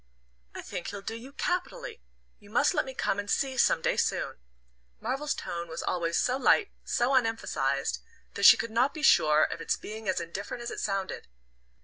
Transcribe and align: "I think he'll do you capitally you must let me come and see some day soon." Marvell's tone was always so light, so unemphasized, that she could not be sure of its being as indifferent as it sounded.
"I 0.55 0.63
think 0.63 0.87
he'll 0.87 1.03
do 1.03 1.13
you 1.15 1.31
capitally 1.31 2.01
you 2.39 2.49
must 2.49 2.73
let 2.73 2.85
me 2.85 2.95
come 2.95 3.19
and 3.19 3.29
see 3.29 3.55
some 3.55 3.83
day 3.83 3.97
soon." 3.97 4.39
Marvell's 4.99 5.35
tone 5.35 5.67
was 5.67 5.83
always 5.83 6.17
so 6.19 6.37
light, 6.37 6.71
so 6.83 7.13
unemphasized, 7.13 7.99
that 8.33 8.45
she 8.45 8.57
could 8.57 8.71
not 8.71 8.95
be 8.95 9.03
sure 9.03 9.43
of 9.43 9.61
its 9.61 9.75
being 9.77 10.09
as 10.09 10.19
indifferent 10.19 10.63
as 10.63 10.71
it 10.71 10.79
sounded. 10.79 11.27